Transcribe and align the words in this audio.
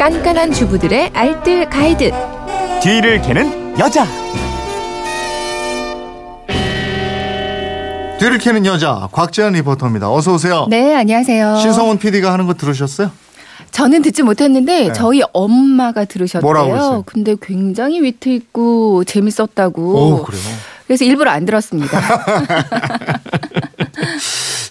깐깐한 0.00 0.50
주부들의 0.52 1.10
알뜰 1.12 1.68
가이드. 1.68 2.10
뒤를 2.82 3.20
캐는 3.20 3.78
여자. 3.78 4.06
뒤를 8.18 8.38
캐는 8.38 8.64
여자 8.64 9.10
곽지연 9.12 9.52
리포터입니다. 9.52 10.10
어서 10.10 10.32
오세요. 10.32 10.66
네, 10.70 10.94
안녕하세요. 10.94 11.58
신성원 11.58 11.98
PD가 11.98 12.32
하는 12.32 12.46
거 12.46 12.54
들으셨어요? 12.54 13.10
저는 13.72 14.00
듣지 14.00 14.22
못했는데 14.22 14.84
네. 14.84 14.92
저희 14.94 15.20
엄마가 15.34 16.06
들으셨대요. 16.06 17.02
근데 17.04 17.36
굉장히 17.42 18.00
위트 18.02 18.30
있고 18.30 19.04
재밌었다고. 19.04 19.82
오 19.82 20.22
그래요. 20.22 20.42
그래서 20.86 21.04
일부러 21.04 21.30
안 21.30 21.44
들었습니다. 21.44 22.00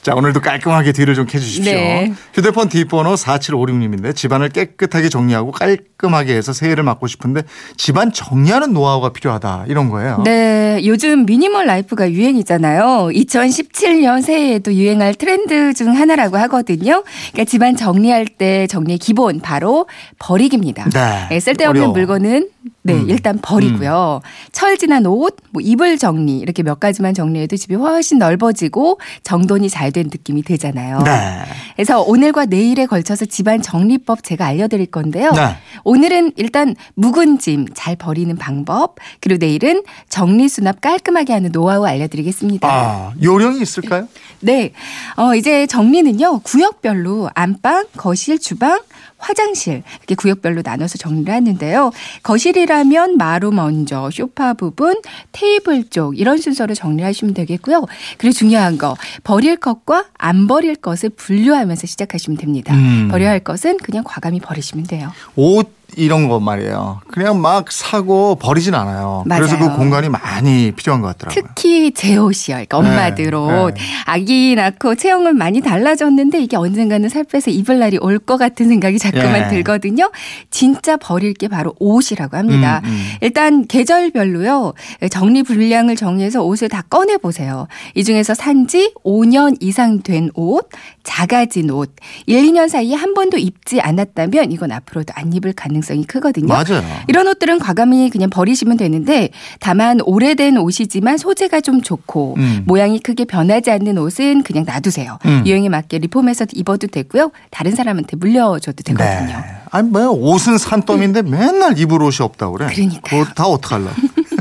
자 0.02 0.16
오늘도 0.16 0.40
깔끔하게 0.40 0.94
뒤를 0.94 1.14
좀 1.14 1.26
캐주십시오. 1.26 1.74
네. 1.74 2.14
휴대폰 2.34 2.70
뒷번호 2.70 3.16
4756님인데 3.16 4.16
집안을 4.16 4.50
깨끗하게 4.50 5.10
정리하고 5.10 5.52
깔끔하게 5.52 6.36
해서 6.36 6.54
새해를 6.54 6.84
맞고 6.84 7.08
싶은데 7.08 7.44
집안 7.76 8.14
정리하는 8.14 8.74
노하우가 8.74 9.10
필요하다 9.10 9.66
이런 9.68 9.90
거예요. 9.90 10.22
네, 10.24 10.82
요즘 10.86 11.26
미니멀 11.26 11.66
라이프가 11.66 12.12
유행이잖아요. 12.12 13.10
2017년 13.14 14.22
새해에도 14.22 14.74
유행할 14.74 15.16
트렌드 15.16 15.74
중 15.74 15.96
하나라고 15.96 16.38
하거든요. 16.38 17.04
그러니까 17.32 17.44
집안 17.46 17.76
정리할 17.76 18.26
때 18.26 18.68
정리의 18.68 19.00
기본 19.00 19.42
바로 19.42 19.88
버리기입니다. 20.20 20.90
네. 20.90 21.28
네, 21.30 21.40
쓸데없는 21.40 21.82
어려워. 21.82 21.94
물건은 21.94 22.48
네, 22.94 23.00
음. 23.02 23.10
일단 23.10 23.40
버리고요. 23.42 24.22
철지난 24.52 25.06
옷, 25.06 25.38
뭐 25.52 25.62
이불 25.62 25.98
정리 25.98 26.38
이렇게 26.40 26.64
몇 26.64 26.80
가지만 26.80 27.14
정리해도 27.14 27.56
집이 27.58 27.76
훨씬 27.76 28.18
넓어지고 28.20 29.00
정돈이 29.24 29.70
잘 29.70 29.90
된 29.92 30.06
느낌이 30.06 30.44
들잖아요. 30.44 31.02
네. 31.04 31.42
그래서 31.76 32.02
오늘과 32.04 32.46
내일에 32.46 32.86
걸쳐서 32.86 33.26
집안 33.26 33.60
정리법 33.62 34.24
제가 34.24 34.46
알려드릴 34.46 34.86
건데요. 34.88 35.32
네. 35.32 35.56
오늘은 35.84 36.34
일단 36.36 36.76
묵은 36.96 37.40
짐 37.40 37.66
잘 37.74 37.96
버리는 37.96 38.36
방법, 38.36 38.96
그리고 39.22 39.40
내일은 39.40 39.84
정리 40.10 40.48
수납 40.50 40.82
깔끔하게 40.82 41.34
하는 41.34 41.52
노하우 41.52 41.86
알려드리겠습니다. 41.86 42.68
아 42.68 43.14
요령이 43.22 43.62
있을까요? 43.62 44.08
네, 44.42 44.74
어, 45.16 45.34
이제 45.36 45.66
정리는요 45.68 46.40
구역별로 46.40 47.30
안방, 47.34 47.86
거실, 47.98 48.38
주방. 48.40 48.80
화장실 49.20 49.84
이렇게 50.00 50.16
구역별로 50.16 50.62
나눠서 50.66 50.98
정리를 50.98 51.32
하는데요. 51.32 51.92
거실이라면 52.24 53.18
마루 53.18 53.52
먼저, 53.52 54.10
소파 54.12 54.54
부분, 54.54 54.96
테이블 55.32 55.90
쪽 55.90 56.18
이런 56.18 56.38
순서로 56.38 56.74
정리하시면 56.74 57.34
되겠고요. 57.36 57.86
그리고 58.18 58.34
중요한 58.34 58.78
거 58.78 58.96
버릴 59.24 59.58
것과 59.58 60.06
안 60.18 60.48
버릴 60.48 60.76
것을 60.76 61.10
분류하면서 61.10 61.86
시작하시면 61.86 62.38
됩니다. 62.38 62.74
음. 62.74 63.10
버려야 63.12 63.30
할 63.30 63.40
것은 63.40 63.78
그냥 63.78 64.04
과감히 64.04 64.40
버리시면 64.40 64.86
돼요. 64.86 65.12
옷 65.36 65.79
이런 66.00 66.28
거 66.30 66.40
말이에요. 66.40 67.02
그냥 67.10 67.42
막 67.42 67.72
사고 67.72 68.36
버리진 68.36 68.74
않아요. 68.76 69.24
그래서 69.28 69.58
그 69.58 69.64
맞아요. 69.66 69.78
공간이 69.78 70.10
많이 70.10 70.72
필요한 70.72 71.02
것 71.02 71.18
같더라고요. 71.18 71.54
특히 71.56 71.92
제 71.92 72.16
옷이요. 72.16 72.56
그러니까 72.56 72.78
엄마들 72.78 73.32
네, 73.32 73.36
옷. 73.36 73.74
네. 73.74 73.82
아기 74.06 74.56
낳고 74.56 74.96
체형은 74.96 75.36
많이 75.38 75.62
달라졌는데 75.62 76.40
이게 76.42 76.56
언젠가는 76.58 77.08
살 77.10 77.24
빼서 77.24 77.52
입을 77.52 77.80
날이 77.80 77.98
올 78.00 78.20
것 78.20 78.38
같은 78.38 78.68
생각이 78.68 79.00
자꾸만 79.00 79.46
예. 79.46 79.48
들거든요. 79.48 80.12
진짜 80.52 80.98
버릴 80.98 81.34
게 81.34 81.48
바로 81.48 81.74
옷이라고 81.80 82.38
합니다. 82.38 82.82
음, 82.84 82.90
음. 82.90 83.08
일단 83.22 83.66
계절별로요. 83.66 84.74
정리 85.10 85.42
분량을 85.42 85.96
정리해서 85.96 86.44
옷을 86.44 86.70
다 86.70 86.84
꺼내 86.90 87.18
보세요. 87.18 87.68
이 87.96 88.04
중에서 88.04 88.34
산지 88.36 88.94
5년 89.04 89.58
이상 89.62 90.02
된 90.04 90.30
옷, 90.36 90.70
작아진 91.04 91.72
옷, 91.72 91.96
1, 92.28 92.44
2년 92.44 92.70
사이에 92.70 92.94
한 92.96 93.14
번도 93.16 93.38
입지 93.38 93.82
않았다면 93.82 94.52
이건 94.52 94.72
앞으로도 94.72 95.14
안 95.16 95.34
입을 95.34 95.54
가능성이 95.54 95.89
크거든요. 96.04 96.48
맞아요. 96.48 96.84
이런 97.08 97.28
옷들은 97.28 97.60
과감히 97.60 98.10
그냥 98.10 98.30
버리시면 98.30 98.78
되는데 98.78 99.30
다만 99.60 100.00
오래된 100.02 100.58
옷이지만 100.58 101.18
소재가 101.18 101.62
좀 101.62 101.82
좋고 101.82 102.36
음. 102.38 102.64
모양이 102.66 103.00
크게 103.00 103.26
변하지 103.26 103.72
않는 103.72 103.98
옷은 103.98 104.44
그냥 104.44 104.66
놔두세요. 104.66 105.20
음. 105.26 105.44
유행에 105.46 105.70
맞게 105.70 106.00
리폼해서 106.00 106.46
입어도 106.54 106.88
되고요. 106.88 107.32
다른 107.52 107.76
사람한테 107.76 108.18
물려줘도 108.18 108.84
되거든요. 108.84 109.28
네. 109.28 109.46
아니 109.72 109.90
뭐 109.90 110.10
옷은 110.10 110.58
산더미인데 110.58 111.24
맨날 111.24 111.78
입을 111.78 112.02
옷이 112.02 112.18
없다고 112.22 112.54
그래. 112.54 112.68
그러니까요. 112.74 113.24
그거 113.24 113.34
다 113.34 113.46
어떡할라. 113.46 113.92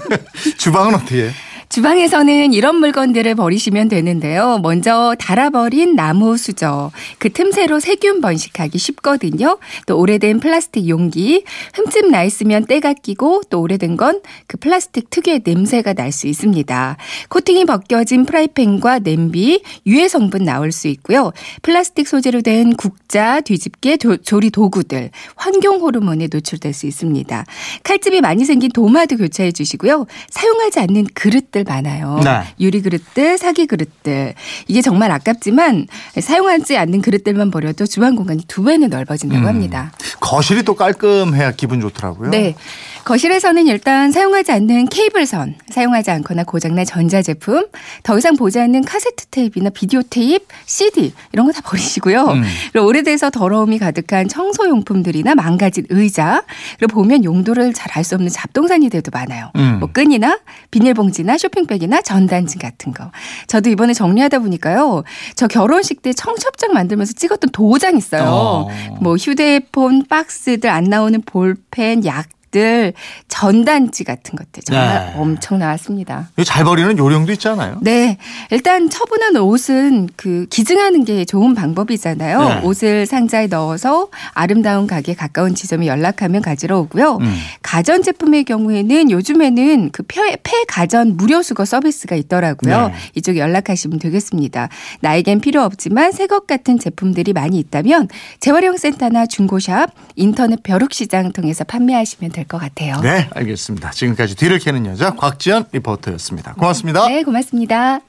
주방은 0.58 0.94
어떻게 0.94 1.26
해? 1.26 1.30
주방에서는 1.68 2.52
이런 2.54 2.76
물건들을 2.76 3.34
버리시면 3.34 3.88
되는데요. 3.88 4.58
먼저 4.62 5.14
닳아버린 5.18 5.94
나무 5.94 6.36
수저. 6.36 6.90
그 7.18 7.30
틈새로 7.30 7.78
세균 7.78 8.20
번식하기 8.20 8.78
쉽거든요. 8.78 9.58
또 9.86 9.98
오래된 9.98 10.40
플라스틱 10.40 10.88
용기. 10.88 11.44
흠집 11.74 12.10
나 12.10 12.24
있으면 12.24 12.64
때가 12.64 12.94
끼고 12.94 13.42
또 13.50 13.60
오래된 13.60 13.96
건 13.96 14.20
그 14.46 14.56
플라스틱 14.56 15.10
특유의 15.10 15.42
냄새가 15.44 15.92
날 15.92 16.08
수 16.10 16.26
있습니다. 16.26 16.96
코팅이 17.28 17.66
벗겨진 17.66 18.24
프라이팬과 18.24 19.00
냄비, 19.00 19.62
유해 19.86 20.08
성분 20.08 20.44
나올 20.44 20.72
수 20.72 20.88
있고요. 20.88 21.32
플라스틱 21.60 22.08
소재로 22.08 22.40
된 22.40 22.74
국자, 22.76 23.40
뒤집개, 23.42 23.98
조, 23.98 24.16
조리 24.16 24.50
도구들, 24.50 25.10
환경 25.36 25.80
호르몬에 25.80 26.28
노출될 26.32 26.72
수 26.72 26.86
있습니다. 26.86 27.44
칼집이 27.82 28.22
많이 28.22 28.46
생긴 28.46 28.70
도마도 28.70 29.16
교체해 29.18 29.52
주시고요. 29.52 30.06
사용하지 30.30 30.80
않는 30.80 31.08
그릇들 31.12 31.57
많아요. 31.64 32.20
네. 32.24 32.42
유리 32.60 32.82
그릇들, 32.82 33.38
사기 33.38 33.66
그릇들. 33.66 34.34
이게 34.66 34.82
정말 34.82 35.10
아깝지만 35.10 35.86
사용하지 36.20 36.76
않는 36.76 37.02
그릇들만 37.02 37.50
버려도 37.50 37.86
주방 37.86 38.16
공간이 38.16 38.42
두 38.46 38.62
배는 38.62 38.90
넓어진다고 38.90 39.42
음. 39.42 39.46
합니다. 39.46 39.92
거실이 40.20 40.62
또 40.62 40.74
깔끔해야 40.74 41.52
기분 41.52 41.80
좋더라고요. 41.80 42.30
네. 42.30 42.54
거실에서는 43.04 43.66
일단 43.66 44.12
사용하지 44.12 44.52
않는 44.52 44.86
케이블선, 44.88 45.54
사용하지 45.70 46.10
않거나 46.10 46.44
고장난 46.44 46.84
전자제품, 46.84 47.66
더 48.02 48.18
이상 48.18 48.36
보지 48.36 48.58
않는 48.60 48.84
카세트 48.84 49.26
테이프나 49.26 49.70
비디오 49.70 50.02
테이프, 50.02 50.44
CD 50.66 51.12
이런 51.32 51.46
거 51.46 51.52
다 51.52 51.60
버리시고요. 51.68 52.22
음. 52.24 52.42
그리고 52.72 52.86
오래돼서 52.86 53.30
더러움이 53.30 53.78
가득한 53.78 54.28
청소용품들이나 54.28 55.34
망가진 55.34 55.86
의자, 55.88 56.44
그리고 56.78 56.94
보면 56.94 57.24
용도를 57.24 57.72
잘 57.72 57.88
알 57.96 58.04
수 58.04 58.14
없는 58.14 58.30
잡동사니 58.30 58.90
들도 58.90 59.10
많아요. 59.12 59.50
음. 59.56 59.78
뭐 59.80 59.88
끈이나 59.90 60.38
비닐봉지나 60.70 61.38
쇼핑백이나 61.38 62.02
전단지 62.02 62.58
같은 62.58 62.92
거. 62.92 63.10
저도 63.46 63.70
이번에 63.70 63.94
정리하다 63.94 64.38
보니까요. 64.40 65.02
저 65.34 65.46
결혼식 65.48 66.02
때 66.02 66.12
청첩장 66.12 66.72
만들면서 66.74 67.14
찍었던 67.14 67.50
도장 67.50 67.96
있어요. 67.96 68.22
어. 68.26 68.68
뭐 69.00 69.16
휴대폰 69.16 70.04
박스들 70.08 70.68
안 70.70 70.84
나오는 70.84 71.20
볼펜, 71.22 72.04
약 72.04 72.28
들, 72.58 72.92
전단지 73.28 74.02
같은 74.04 74.36
것들 74.36 74.62
정말 74.64 75.06
네. 75.06 75.14
엄청 75.16 75.58
나왔습니다. 75.58 76.28
잘 76.44 76.64
버리는 76.64 76.98
요령도 76.98 77.32
있잖아요. 77.32 77.78
네. 77.82 78.18
일단 78.50 78.90
처분한 78.90 79.36
옷은 79.36 80.08
그 80.16 80.46
기증하는 80.50 81.04
게 81.04 81.24
좋은 81.24 81.54
방법이잖아요. 81.54 82.40
네. 82.40 82.60
옷을 82.62 83.06
상자에 83.06 83.46
넣어서 83.46 84.08
아름다운 84.32 84.86
가게 84.86 85.14
가까운 85.14 85.54
지점에 85.54 85.86
연락하면 85.86 86.42
가지러 86.42 86.80
오고요. 86.80 87.18
음. 87.20 87.36
가전 87.68 88.02
제품의 88.02 88.44
경우에는 88.44 89.10
요즘에는 89.10 89.90
그 89.92 90.02
폐, 90.08 90.36
폐 90.42 90.64
가전 90.66 91.18
무료 91.18 91.42
수거 91.42 91.66
서비스가 91.66 92.16
있더라고요. 92.16 92.88
네. 92.88 92.94
이쪽에 93.14 93.40
연락하시면 93.40 93.98
되겠습니다. 93.98 94.70
나에겐 95.00 95.40
필요 95.42 95.62
없지만 95.62 96.12
새 96.12 96.26
것 96.28 96.46
같은 96.46 96.78
제품들이 96.78 97.34
많이 97.34 97.58
있다면 97.58 98.08
재활용 98.40 98.78
센터나 98.78 99.26
중고샵, 99.26 99.90
인터넷 100.16 100.62
벼룩시장 100.62 101.32
통해서 101.32 101.64
판매하시면 101.64 102.32
될 102.32 102.46
것 102.48 102.56
같아요. 102.58 103.00
네, 103.02 103.28
알겠습니다. 103.34 103.90
지금까지 103.90 104.34
뒤를 104.36 104.58
캐는 104.58 104.86
여자 104.86 105.10
곽지연 105.10 105.66
리포터였습니다. 105.72 106.54
고맙습니다. 106.54 107.06
네, 107.08 107.22
고맙습니다. 107.22 108.00